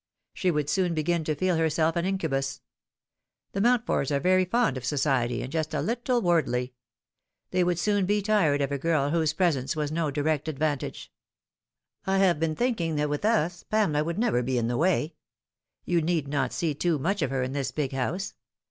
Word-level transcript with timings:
She 0.33 0.49
would 0.49 0.67
soon 0.67 0.95
begin 0.95 1.23
to 1.25 1.35
feel 1.35 1.57
herself 1.57 1.95
an 1.95 2.05
incu 2.05 2.27
bus. 2.31 2.61
The 3.51 3.61
Mountfords 3.61 4.09
are 4.09 4.19
very 4.19 4.45
fond 4.45 4.75
of 4.75 4.83
society, 4.83 5.43
and 5.43 5.51
just 5.51 5.75
a 5.75 5.79
little 5.81 6.23
worldly. 6.23 6.73
They 7.51 7.63
would 7.63 7.77
soon 7.77 8.07
be 8.07 8.23
tired 8.23 8.61
of 8.61 8.71
a 8.71 8.79
girl 8.79 9.11
whose 9.11 9.33
presence 9.33 9.75
was 9.75 9.91
no 9.91 10.09
direct 10.09 10.47
advantage. 10.47 11.11
I 12.07 12.17
have 12.17 12.39
been 12.39 12.55
thinking 12.55 12.95
that 12.95 13.11
with 13.11 13.23
us 13.23 13.61
Pamela 13.61 14.03
would 14.03 14.17
never 14.17 14.41
be 14.41 14.57
in 14.57 14.67
the 14.69 14.75
way. 14.77 15.13
You 15.85 16.01
need 16.01 16.27
not 16.27 16.51
see 16.51 16.73
too 16.73 16.97
much 16.97 17.21
of 17.21 17.29
her 17.29 17.43
in 17.43 17.53
this 17.53 17.69
big 17.71 17.91
house. 17.91 18.33